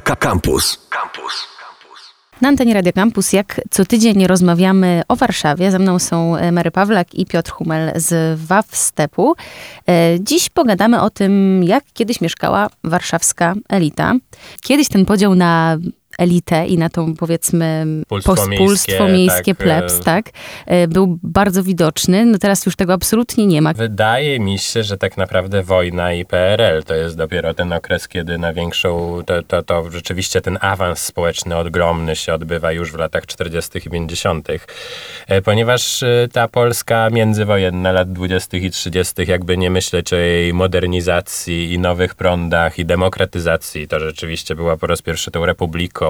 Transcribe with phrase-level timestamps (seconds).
[0.00, 0.88] Campus.
[0.90, 1.48] Campus.
[2.40, 5.70] Na antenie Radio Campus, jak co tydzień rozmawiamy o Warszawie.
[5.70, 9.34] Ze mną są e, Mary Pawlak i Piotr Humel z WAW Stepu.
[9.88, 14.14] E, dziś pogadamy o tym, jak kiedyś mieszkała warszawska elita.
[14.62, 15.76] Kiedyś ten podział na
[16.18, 17.86] elitę i na tą powiedzmy
[18.24, 20.30] pospólstwo miejskie, tak, plebs, e, tak,
[20.66, 22.26] e, był bardzo widoczny.
[22.26, 23.72] No teraz już tego absolutnie nie ma.
[23.72, 28.38] Wydaje mi się, że tak naprawdę wojna i PRL to jest dopiero ten okres, kiedy
[28.38, 33.26] na większą, to, to, to rzeczywiście ten awans społeczny ogromny się odbywa już w latach
[33.26, 33.78] 40.
[33.78, 34.48] i 50.,
[35.26, 38.56] e, ponieważ ta Polska międzywojenna lat 20.
[38.56, 44.54] i 30., jakby nie myśleć o jej modernizacji i nowych prądach i demokratyzacji, to rzeczywiście
[44.54, 46.03] była po raz pierwszy tą republiką,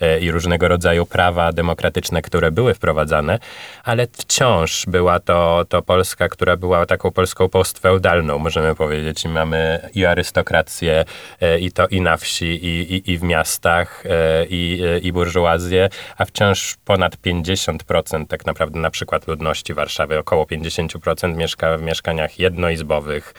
[0.00, 3.38] E, i różnego rodzaju prawa demokratyczne, które były wprowadzane,
[3.84, 9.24] ale wciąż była to, to Polska, która była taką Polską postfeudalną, możemy powiedzieć.
[9.24, 11.04] Mamy i arystokrację,
[11.40, 15.88] e, i to i na wsi, i, i, i w miastach, e, i, i burżuazję,
[16.18, 22.38] a wciąż ponad 50% tak naprawdę na przykład ludności Warszawy, około 50% mieszka w mieszkaniach
[22.38, 23.34] jednoizbowych,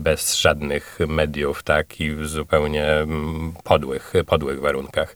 [0.00, 5.14] bez żadnych mediów, tak, i w zupełnie mm, podłych, podłych warunkach.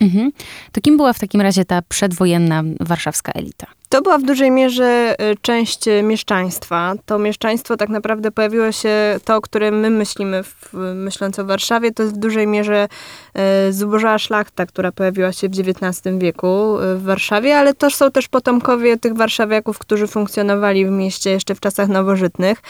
[0.00, 0.32] Mhm.
[0.72, 3.66] To kim była w takim razie ta przedwojenna warszawska elita?
[3.88, 6.94] To była w dużej mierze y, część mieszczaństwa.
[7.06, 8.90] To mieszczaństwo tak naprawdę pojawiło się,
[9.24, 12.88] to o którym my myślimy, w, myśląc o Warszawie, to jest w dużej mierze
[13.68, 18.10] y, zubożała szlachta, która pojawiła się w XIX wieku y, w Warszawie, ale to są
[18.10, 22.62] też potomkowie tych warszawiaków, którzy funkcjonowali w mieście jeszcze w czasach nowożytnych,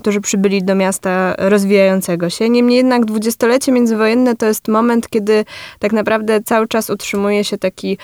[0.00, 2.48] którzy przybyli do miasta rozwijającego się.
[2.50, 5.44] Niemniej jednak dwudziestolecie międzywojenne to jest moment, kiedy
[5.78, 7.98] tak naprawdę cały czas utrzymuje się taki,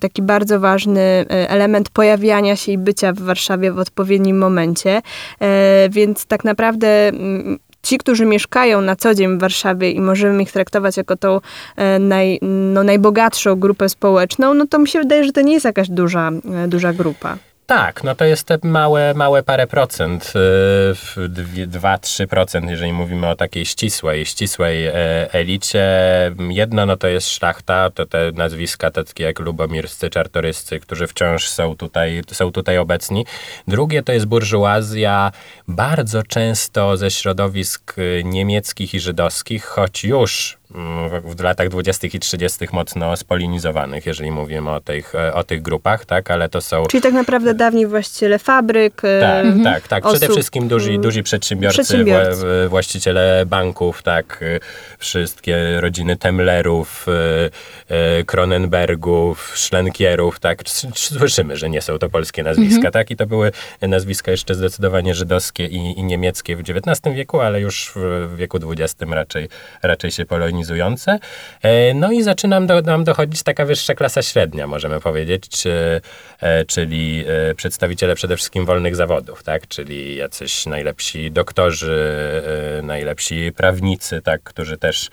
[0.00, 5.02] taki bardzo ważny element element pojawiania się i bycia w Warszawie w odpowiednim momencie.
[5.40, 10.42] E, więc tak naprawdę mm, ci, którzy mieszkają na co dzień w Warszawie i możemy
[10.42, 11.40] ich traktować jako tą
[11.76, 15.64] e, naj, no, najbogatszą grupę społeczną, no to mi się wydaje, że to nie jest
[15.64, 16.30] jakaś duża,
[16.64, 17.38] e, duża grupa.
[17.68, 20.32] Tak, no to jest te małe, małe parę procent,
[21.16, 24.92] 2-3%, y, jeżeli mówimy o takiej ścisłej, ścisłej e,
[25.32, 25.86] elicie.
[26.48, 31.76] Jedno no to jest szlachta, to te nazwiska takie jak lubomirscy, czartoryscy, którzy wciąż są
[31.76, 33.26] tutaj, są tutaj obecni.
[33.66, 35.32] Drugie to jest burżuazja,
[35.68, 40.58] bardzo często ze środowisk y, niemieckich i żydowskich, choć już
[41.24, 42.06] w latach 20.
[42.06, 42.66] i 30.
[42.72, 46.86] mocno spolinizowanych, jeżeli mówimy o tych, o tych grupach, tak, ale to są...
[46.86, 49.64] Czyli tak naprawdę dawni właściciele fabryk, Tak, mhm.
[49.64, 50.04] tak, tak.
[50.04, 52.68] Przede wszystkim duzi, mm, duzi przedsiębiorcy, przedsiębiorcy.
[52.68, 54.44] właściciele banków, tak,
[54.98, 57.06] wszystkie rodziny Temlerów,
[58.26, 60.62] Kronenbergów, Szlenkierów, tak,
[60.94, 62.92] słyszymy, że nie są to polskie nazwiska, mhm.
[62.92, 63.52] tak, i to były
[63.82, 67.92] nazwiska jeszcze zdecydowanie żydowskie i, i niemieckie w XIX wieku, ale już
[68.26, 69.48] w wieku XX raczej,
[69.82, 71.18] raczej się polonizowały organizujące.
[71.62, 76.00] E, no i zaczyna do, nam dochodzić taka wyższa klasa średnia, możemy powiedzieć, czy,
[76.40, 79.68] e, czyli e, przedstawiciele przede wszystkim wolnych zawodów, tak?
[79.68, 81.98] czyli jacyś najlepsi doktorzy,
[82.82, 84.42] najlepsi prawnicy, tak?
[84.42, 85.10] którzy też,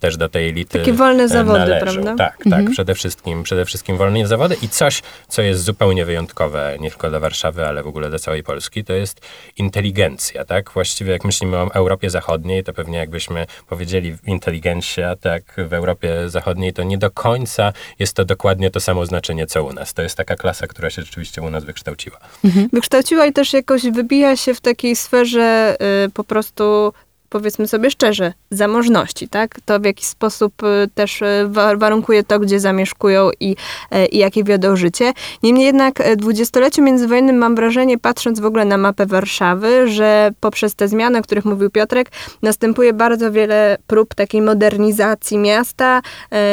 [0.00, 1.84] też do tej elity Takie wolne zawody, należą.
[1.84, 2.16] prawda?
[2.16, 2.70] Tak, tak, mhm.
[2.72, 7.20] przede, wszystkim, przede wszystkim wolne zawody i coś, co jest zupełnie wyjątkowe, nie tylko dla
[7.20, 9.20] Warszawy, ale w ogóle dla całej Polski, to jest
[9.56, 10.70] inteligencja, tak?
[10.70, 14.71] Właściwie jak myślimy o Europie Zachodniej, to pewnie jakbyśmy powiedzieli inteligencja
[15.20, 19.64] tak w Europie Zachodniej, to nie do końca jest to dokładnie to samo znaczenie, co
[19.64, 19.94] u nas.
[19.94, 22.18] To jest taka klasa, która się rzeczywiście u nas wykształciła.
[22.44, 22.68] Mhm.
[22.72, 26.92] Wykształciła i też jakoś wybija się w takiej sferze y, po prostu
[27.32, 29.60] powiedzmy sobie szczerze, zamożności, tak?
[29.64, 33.56] To w jakiś sposób y, też y, warunkuje to, gdzie zamieszkują i,
[33.94, 35.12] y, i jakie wiodą życie.
[35.42, 40.74] Niemniej jednak w dwudziestoleciu międzywojennym mam wrażenie, patrząc w ogóle na mapę Warszawy, że poprzez
[40.74, 42.10] te zmiany, o których mówił Piotrek,
[42.42, 46.02] następuje bardzo wiele prób takiej modernizacji miasta,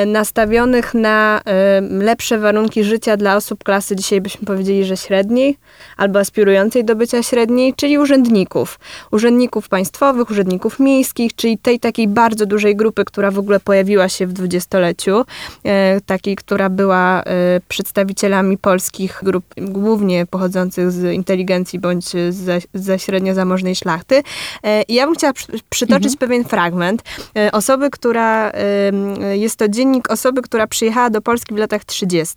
[0.05, 1.41] nastawionych na
[1.89, 5.57] lepsze warunki życia dla osób klasy, dzisiaj byśmy powiedzieli, że średniej,
[5.97, 8.79] albo aspirującej do bycia średniej, czyli urzędników.
[9.11, 14.09] Urzędników państwowych, urzędników urzędników miejskich, czyli tej takiej bardzo dużej grupy, która w ogóle pojawiła
[14.09, 15.25] się w dwudziestoleciu,
[15.63, 22.99] e, takiej, która była e, przedstawicielami polskich grup, głównie pochodzących z inteligencji bądź ze, ze
[22.99, 24.23] średnio zamożnej szlachty.
[24.63, 25.33] E, I ja bym chciała
[25.69, 26.17] przytoczyć mhm.
[26.17, 27.03] pewien fragment.
[27.51, 28.51] Osoby, która,
[29.33, 32.35] jest to dziennik osoby, która przyjechała do Polski w latach 30.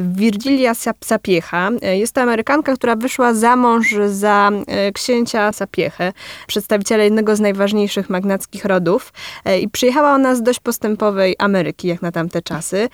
[0.00, 0.74] Virgilia
[1.04, 1.70] Sapiecha.
[1.92, 4.50] Jest to Amerykanka, która wyszła za mąż za
[4.94, 6.12] księcia Sapiechę,
[6.46, 9.12] przedstawiciela jednego z z najważniejszych magnackich rodów
[9.60, 12.88] i przyjechała ona z dość postępowej Ameryki, jak na tamte czasy,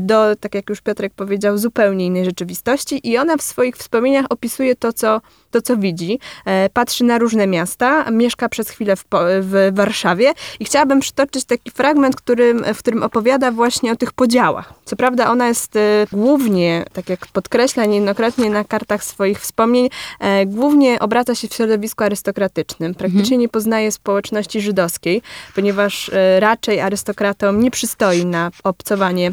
[0.00, 4.76] do, tak jak już Piotrek powiedział, zupełnie innej rzeczywistości i ona w swoich wspomnieniach opisuje
[4.76, 5.20] to, co
[5.54, 6.18] to, co widzi.
[6.44, 9.04] E, patrzy na różne miasta, mieszka przez chwilę w,
[9.40, 14.74] w Warszawie i chciałabym przytoczyć taki fragment, którym, w którym opowiada właśnie o tych podziałach.
[14.84, 19.88] Co prawda ona jest e, głównie, tak jak podkreśla niejednokrotnie na kartach swoich wspomnień,
[20.20, 22.94] e, głównie obraca się w środowisku arystokratycznym.
[22.94, 23.40] Praktycznie mhm.
[23.40, 25.22] nie poznaje społeczności żydowskiej,
[25.54, 29.30] ponieważ raczej arystokratom nie przystoi na obcowanie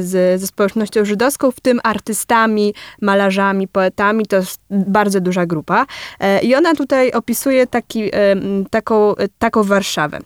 [0.00, 4.26] z, ze społecznością żydowską, w tym artystami, malarzami, poetami.
[4.26, 5.86] To jest bardzo duża grupa.
[6.20, 8.10] E, I ona tutaj opisuje taki, e,
[8.70, 10.20] taką, taką Warszawę.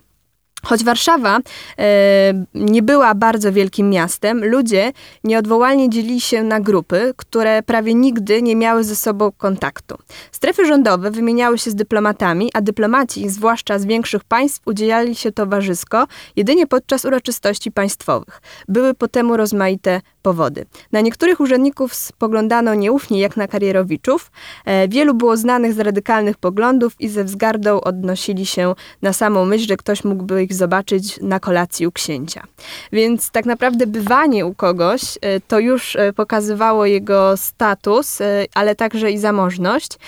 [0.64, 1.38] Choć Warszawa
[1.78, 4.92] e, nie była bardzo wielkim miastem, ludzie
[5.24, 9.98] nieodwołalnie dzielili się na grupy, które prawie nigdy nie miały ze sobą kontaktu.
[10.32, 16.06] Strefy rządowe wymieniały się z dyplomatami, a dyplomaci, zwłaszcza z większych państw, udzielali się towarzysko
[16.36, 18.42] jedynie podczas uroczystości państwowych.
[18.68, 20.64] Były po temu rozmaite powody.
[20.92, 24.30] Na niektórych urzędników spoglądano nieufnie jak na karierowiczów.
[24.64, 29.66] E, wielu było znanych z radykalnych poglądów i ze wzgardą odnosili się na samą myśl,
[29.68, 32.42] że ktoś mógłby ich zobaczyć na kolacji u księcia.
[32.92, 38.18] Więc tak naprawdę bywanie u kogoś e, to już e, pokazywało jego status,
[38.54, 39.98] ale także i zamożność.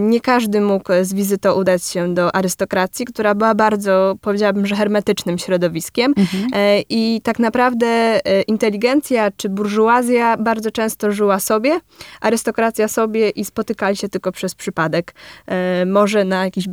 [0.00, 5.38] Nie każdy mógł z wizytą udać się do arystokracji, która była bardzo, powiedziałabym, że hermetycznym
[5.38, 6.14] środowiskiem.
[6.16, 6.48] Mhm.
[6.88, 11.80] I tak naprawdę inteligencja czy burżuazja bardzo często żyła sobie,
[12.20, 15.14] arystokracja sobie i spotykali się tylko przez przypadek.
[15.46, 16.68] E, może na jakichś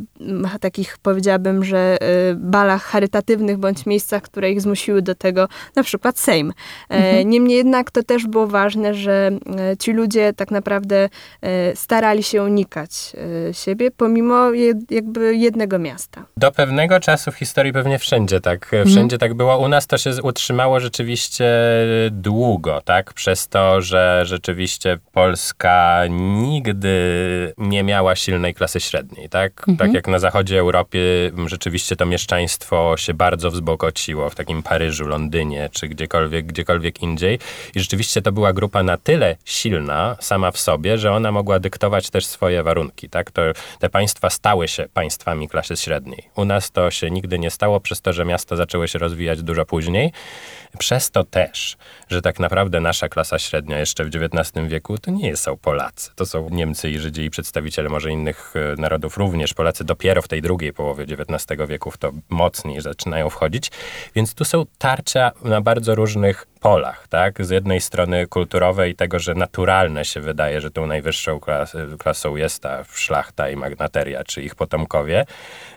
[0.60, 6.18] takich, powiedziałabym, że e, balach charytatywnych bądź miejscach, które ich zmusiły do tego, na przykład
[6.18, 6.52] Sejm.
[6.90, 7.30] E, mhm.
[7.30, 9.30] Niemniej jednak to też było ważne, że
[9.78, 11.08] ci ludzie tak naprawdę
[11.74, 12.90] starali się unikać
[13.52, 14.50] siebie, pomimo
[14.90, 16.24] jakby jednego miasta.
[16.36, 19.18] Do pewnego czasu w historii pewnie wszędzie tak, wszędzie mhm.
[19.18, 19.58] tak było.
[19.58, 21.46] U nas to się utrzymało rzeczywiście
[22.10, 23.12] długo długo, tak?
[23.12, 26.88] Przez to, że rzeczywiście Polska nigdy
[27.58, 29.52] nie miała silnej klasy średniej, tak?
[29.68, 29.76] Mhm.
[29.76, 35.68] Tak jak na zachodzie Europy rzeczywiście to mieszczaństwo się bardzo wzbogociło w takim Paryżu, Londynie
[35.72, 37.38] czy gdziekolwiek, gdziekolwiek indziej.
[37.74, 42.10] I rzeczywiście to była grupa na tyle silna sama w sobie, że ona mogła dyktować
[42.10, 43.30] też swoje warunki, tak?
[43.30, 43.42] To,
[43.78, 46.22] te państwa stały się państwami klasy średniej.
[46.36, 49.66] U nas to się nigdy nie stało przez to, że miasta zaczęły się rozwijać dużo
[49.66, 50.12] później.
[50.78, 51.76] Przez to też,
[52.08, 56.10] że tak naprawdę nasza klasa średnia jeszcze w XIX wieku to nie są Polacy.
[56.16, 59.54] To są Niemcy i Żydzi i przedstawiciele może innych e, narodów również.
[59.54, 63.70] Polacy dopiero w tej drugiej połowie XIX wieku w to mocniej zaczynają wchodzić.
[64.14, 67.46] Więc tu są tarcia na bardzo różnych polach, tak?
[67.46, 72.62] Z jednej strony kulturowej tego, że naturalne się wydaje, że tą najwyższą klas, klasą jest
[72.62, 75.26] ta szlachta i magnateria, czy ich potomkowie,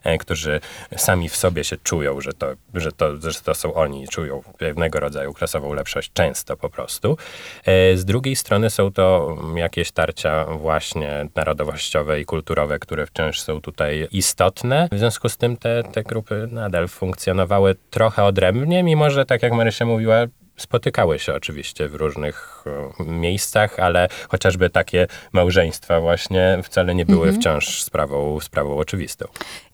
[0.03, 0.59] e, którzy
[0.97, 4.99] sami w sobie się czują, że to, że to, że to są oni, czują pewnego
[4.99, 7.17] rodzaju klasową lepszość, często po prostu.
[7.65, 13.61] E, z drugiej strony są to jakieś tarcia właśnie narodowościowe i kulturowe, które wciąż są
[13.61, 14.87] tutaj istotne.
[14.91, 19.53] W związku z tym te, te grupy nadal funkcjonowały trochę odrębnie, mimo że, tak jak
[19.53, 20.15] Marysia mówiła,
[20.57, 27.27] spotykały się oczywiście w różnych e, miejscach, ale chociażby takie małżeństwa właśnie wcale nie były
[27.27, 27.41] mhm.
[27.41, 29.25] wciąż sprawą, sprawą oczywistą.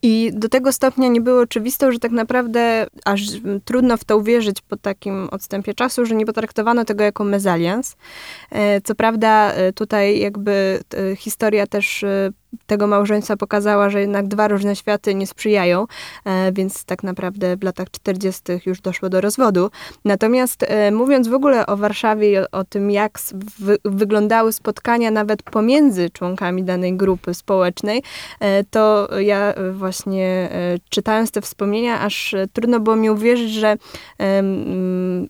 [0.02, 3.22] I do tego stopnia nie było oczywistą, że tak naprawdę aż
[3.66, 7.96] trudno w to uwierzyć po takim odstępie czasu, że nie potraktowano tego jako mezalians.
[8.52, 10.80] E, co prawda e, tutaj jakby
[11.18, 12.06] historia też
[12.68, 15.86] tego małżeństwa pokazała, że jednak dwa różne światy nie sprzyjają,
[16.54, 18.42] więc tak naprawdę w latach 40.
[18.66, 19.70] już doszło do rozwodu.
[20.06, 23.20] Natomiast mówiąc w ogóle o Warszawie i o, o tym, jak
[23.60, 28.04] wy, wyglądały spotkania nawet pomiędzy członkami danej grupy społecznej,
[28.40, 30.50] e, to ja właśnie
[30.90, 33.78] czytając te wspomnienia, aż trudno było mi uwierzyć, że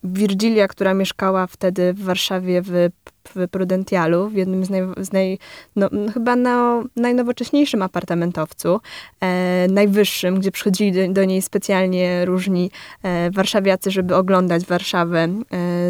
[0.04, 2.90] Virgilia, która mieszkała wtedy w Warszawie w
[3.36, 5.40] w Prudentialu, w jednym z, naj, z naj,
[5.76, 8.80] no, chyba na, najnowocześniejszym apartamentowcu,
[9.20, 12.72] e, najwyższym, gdzie przychodzili do, do, niej specjalnie różni
[13.04, 15.38] e, warszawiacy, żeby oglądać Warszawę e,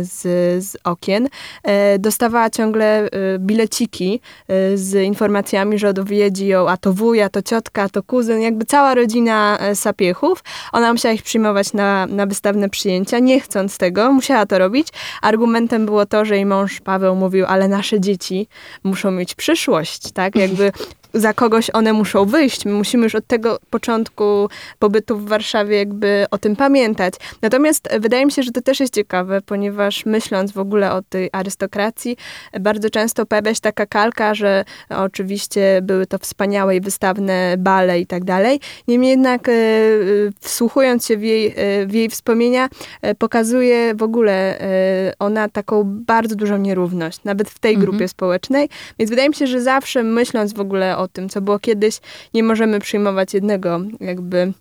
[0.04, 0.22] z,
[0.66, 1.28] z okien.
[1.64, 7.30] E, dostawała ciągle e, bileciki e, z informacjami, że odwiedzi ją a to wuj, a
[7.30, 10.44] to ciotka, a to kuzyn, jakby cała rodzina sapiechów.
[10.72, 14.88] Ona musiała ich przyjmować na, na wystawne przyjęcia, nie chcąc tego, musiała to robić.
[15.22, 18.48] Argumentem było to, że jej mąż Paweł mówił, ale nasze dzieci
[18.84, 20.36] muszą mieć przyszłość, tak?
[20.36, 20.72] Jakby
[21.18, 22.66] za kogoś one muszą wyjść.
[22.66, 27.14] My musimy już od tego początku pobytu w Warszawie jakby o tym pamiętać.
[27.42, 31.30] Natomiast wydaje mi się, że to też jest ciekawe, ponieważ myśląc w ogóle o tej
[31.32, 32.18] arystokracji,
[32.60, 38.06] bardzo często pojawia się taka kalka, że oczywiście były to wspaniałe i wystawne bale i
[38.06, 38.60] tak dalej.
[38.88, 39.52] Niemniej jednak e,
[40.40, 42.70] wsłuchując się w jej, e, w jej wspomnienia,
[43.02, 44.60] e, pokazuje w ogóle
[45.20, 47.90] ona taką bardzo dużą nierówność, nawet w tej mhm.
[47.90, 48.70] grupie społecznej.
[49.00, 52.00] Więc wydaje mi się, że zawsze myśląc w ogóle o tym, co było kiedyś,
[52.34, 54.54] nie możemy przyjmować jednego jakby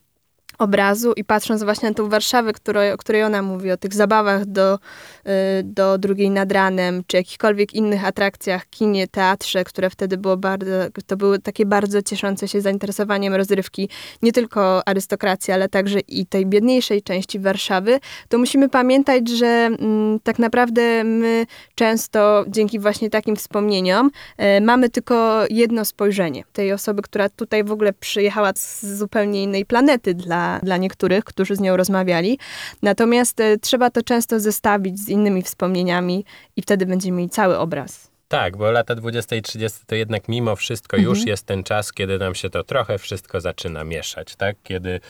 [0.58, 2.52] obrazu i patrząc właśnie na tą Warszawę,
[2.94, 5.28] o której ona mówi, o tych zabawach do, y,
[5.64, 10.70] do drugiej nad ranem, czy jakichkolwiek innych atrakcjach, kinie, teatrze, które wtedy było bardzo,
[11.06, 13.88] to były takie bardzo cieszące się zainteresowaniem rozrywki
[14.22, 17.98] nie tylko arystokracji, ale także i tej biedniejszej części Warszawy,
[18.28, 24.10] to musimy pamiętać, że mm, tak naprawdę my często dzięki właśnie takim wspomnieniom
[24.56, 29.66] y, mamy tylko jedno spojrzenie tej osoby, która tutaj w ogóle przyjechała z zupełnie innej
[29.66, 32.38] planety dla dla, niektórych, którzy z nią rozmawiali.
[32.82, 36.24] Natomiast e, trzeba to często zestawić z innymi wspomnieniami
[36.56, 38.15] i wtedy będziemy mieli cały obraz.
[38.28, 41.14] Tak, bo lata 20 i 30 to jednak mimo wszystko mhm.
[41.14, 44.56] już jest ten czas, kiedy nam się to trochę wszystko zaczyna mieszać, tak?
[44.62, 45.00] Kiedy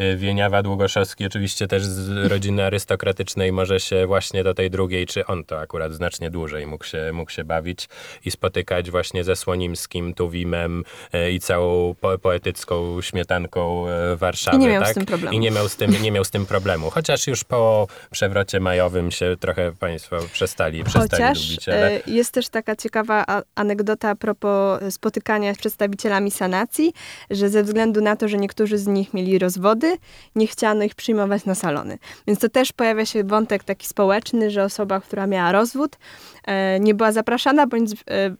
[0.00, 5.26] y, Wieniawa Długoszowski oczywiście też z rodziny arystokratycznej może się właśnie do tej drugiej, czy
[5.26, 7.88] on to akurat znacznie dłużej mógł się, mógł się bawić
[8.24, 14.60] i spotykać właśnie ze Słonimskim, Tuwimem y, i całą po poetycką śmietanką y, Warszawy, I
[14.60, 14.90] nie miał tak?
[14.90, 15.36] z tym problemu.
[15.36, 16.90] I nie miał z tym, nie miał z tym problemu.
[16.90, 21.68] Chociaż już po przewrocie majowym się trochę państwo przestali, przestali Chociaż lubić.
[21.68, 22.00] Ale...
[22.06, 26.92] jest też tak taka ciekawa anegdota a propos spotykania z przedstawicielami sanacji,
[27.30, 29.96] że ze względu na to, że niektórzy z nich mieli rozwody,
[30.34, 31.98] nie chciano ich przyjmować na salony.
[32.26, 35.98] Więc to też pojawia się wątek taki społeczny, że osoba, która miała rozwód, e,
[36.80, 37.96] nie była zapraszana, bądź e,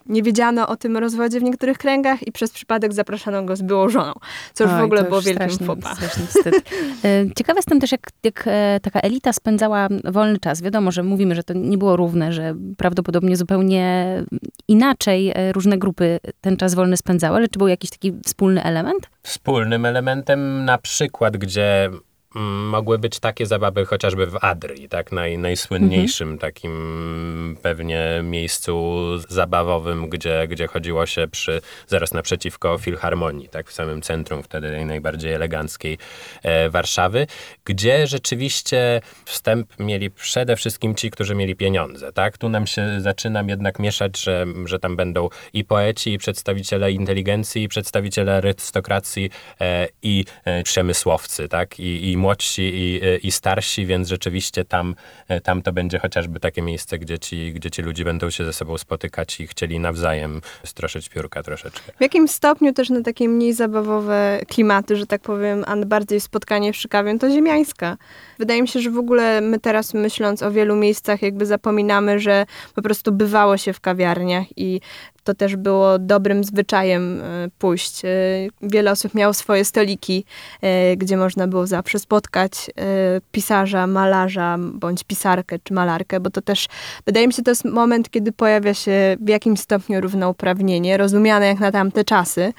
[0.07, 3.89] nie wiedziano o tym rozwodzie w niektórych kręgach i przez przypadek zapraszano go z byłą
[3.89, 4.13] żoną,
[4.55, 5.95] co już Oj, w ogóle było wielkim fopa.
[7.05, 8.49] E, ciekawe jestem też, jak, jak
[8.83, 10.63] taka elita spędzała wolny czas.
[10.63, 14.25] Wiadomo, że mówimy, że to nie było równe, że prawdopodobnie zupełnie
[14.69, 19.11] inaczej e, różne grupy ten czas wolny spędzały, ale czy był jakiś taki wspólny element?
[19.23, 21.91] Wspólnym elementem na przykład, gdzie
[22.35, 25.13] mogły być takie zabawy chociażby w Adrii, tak?
[25.13, 26.39] Naj, najsłynniejszym mhm.
[26.39, 33.71] takim pewnie miejscu zabawowym, gdzie, gdzie chodziło się przy, zaraz naprzeciwko Filharmonii, tak?
[33.71, 35.99] W samym centrum wtedy najbardziej eleganckiej
[36.43, 37.27] e, Warszawy,
[37.65, 42.39] gdzie rzeczywiście wstęp mieli przede wszystkim ci, którzy mieli pieniądze, tak?
[42.39, 47.63] Tu nam się zaczyna jednak mieszać, że, że tam będą i poeci, i przedstawiciele inteligencji,
[47.63, 51.81] i przedstawiciele arystokracji, e, i e, przemysłowcy, tak?
[51.81, 54.95] I, i młodsi i, i starsi, więc rzeczywiście tam,
[55.43, 58.79] tam to będzie chociażby takie miejsce, gdzie ci, gdzie ci ludzie będą się ze sobą
[58.79, 61.93] spotykać i chcieli nawzajem stroszyć piórka troszeczkę.
[61.99, 66.73] W jakim stopniu też na takie mniej zabawowe klimaty, że tak powiem, a bardziej spotkanie
[66.73, 67.97] przy kawie, to ziemiańska.
[68.39, 72.47] Wydaje mi się, że w ogóle my teraz myśląc o wielu miejscach, jakby zapominamy, że
[72.75, 74.81] po prostu bywało się w kawiarniach i
[75.25, 78.05] to też było dobrym zwyczajem e, pójść.
[78.05, 78.09] E,
[78.63, 80.25] wiele osób miało swoje stoliki,
[80.63, 82.71] e, gdzie można było zawsze spotkać
[83.33, 86.67] pisarza, malarza, bądź pisarkę czy malarkę, bo to też,
[87.07, 91.61] wydaje mi się, to jest moment, kiedy pojawia się w jakimś stopniu równouprawnienie, rozumiane jak
[91.61, 92.53] na tamte czasy,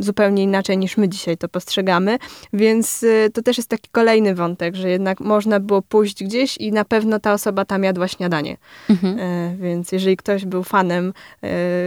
[0.00, 2.18] zupełnie inaczej niż my dzisiaj to postrzegamy,
[2.52, 6.84] więc to też jest taki kolejny wątek, że jednak można było pójść gdzieś i na
[6.84, 8.56] pewno ta osoba tam jadła śniadanie.
[8.90, 9.16] Mhm.
[9.56, 11.12] Więc jeżeli ktoś był fanem fanem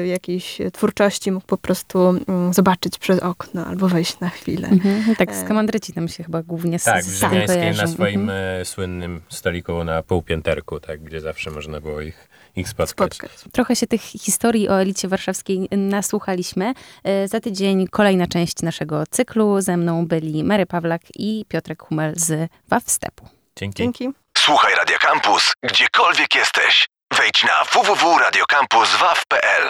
[0.03, 2.13] y, jakiejś twórczości, mógł po prostu
[2.49, 4.67] y, zobaczyć przez okno albo wejść na chwilę.
[4.67, 8.61] Mhm, tak, z kamandryci tam się chyba głównie Tak, w Żywiańskiej na swoim mhm.
[8.61, 13.15] E, słynnym stoliku na półpięterku, tak, gdzie zawsze można było ich ich spotkać.
[13.15, 13.51] spotkać.
[13.51, 16.73] Trochę się tych historii o elicie warszawskiej nasłuchaliśmy.
[17.03, 19.61] E, za tydzień kolejna część naszego cyklu.
[19.61, 23.27] Ze mną byli Mary Pawlak i Piotrek Humel z WAF Stepu.
[23.55, 23.83] Dzięki.
[23.83, 24.09] Dzięki.
[24.37, 26.88] Słuchaj Radio Campus, gdziekolwiek jesteś.
[27.17, 29.65] Wejdź na www.radiocampus.waw.pl